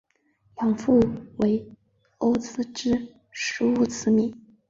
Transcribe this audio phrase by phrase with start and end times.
[0.57, 0.99] 养父
[1.37, 1.63] 为
[2.17, 4.33] 欧普之狮乌兹米。